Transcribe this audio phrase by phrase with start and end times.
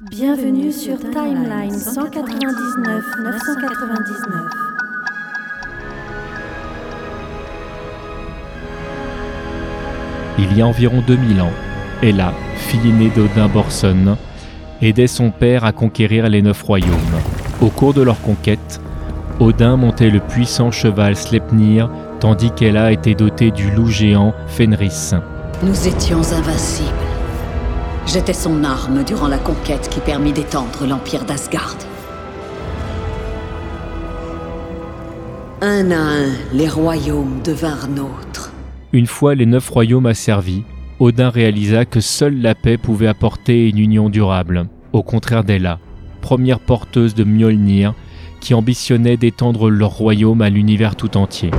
[0.00, 4.40] Bienvenue sur Timeline 199 999.
[10.40, 11.52] Il y a environ 2000 ans,
[12.02, 14.16] Ella, fille aînée d'Odin Borson,
[14.82, 16.90] aidait son père à conquérir les neuf royaumes.
[17.60, 18.80] Au cours de leur conquête,
[19.38, 21.88] Odin montait le puissant cheval Sleipnir,
[22.18, 25.12] tandis qu'Ella était dotée du loup géant Fenris.
[25.62, 27.13] Nous étions invincibles.
[28.14, 31.76] J'étais son arme durant la conquête qui permit d'étendre l'empire d'Asgard.
[35.60, 38.52] Un à un, les royaumes devinrent nôtres.
[38.92, 40.62] Une fois les neuf royaumes asservis,
[41.00, 45.80] Odin réalisa que seule la paix pouvait apporter une union durable, au contraire d'Ella,
[46.20, 47.94] première porteuse de Mjolnir,
[48.38, 51.50] qui ambitionnait d'étendre leur royaume à l'univers tout entier.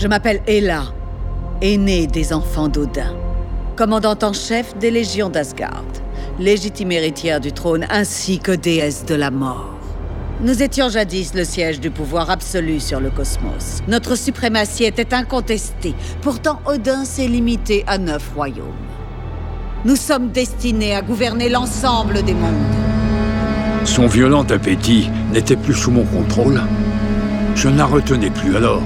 [0.00, 0.84] Je m'appelle Ella,
[1.60, 3.14] aînée des enfants d'Odin,
[3.76, 5.84] commandante en chef des légions d'Asgard,
[6.38, 9.74] légitime héritière du trône ainsi que déesse de la mort.
[10.40, 13.82] Nous étions jadis le siège du pouvoir absolu sur le cosmos.
[13.88, 15.94] Notre suprématie était incontestée.
[16.22, 18.72] Pourtant, Odin s'est limité à neuf royaumes.
[19.84, 22.54] Nous sommes destinés à gouverner l'ensemble des mondes.
[23.84, 26.62] Son violent appétit n'était plus sous mon contrôle.
[27.54, 28.80] Je ne la retenais plus alors.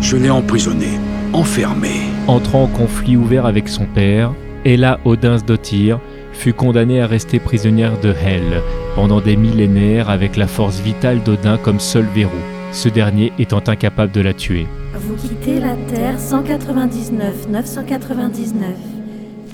[0.00, 0.98] Je l'ai emprisonnée,
[1.32, 2.02] enfermée.
[2.26, 4.32] Entrant en conflit ouvert avec son père,
[4.64, 6.00] Ella Odinsdottir
[6.32, 8.62] fut condamnée à rester prisonnière de Hel
[8.94, 12.38] pendant des millénaires avec la force vitale d'Odin comme seul verrou,
[12.72, 14.66] ce dernier étant incapable de la tuer.
[14.94, 18.70] Vous quittez la Terre 199 999.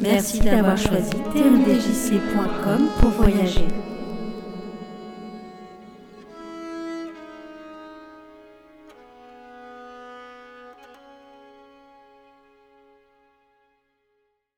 [0.03, 3.67] Merci d'avoir choisi tmdjc.com pour voyager.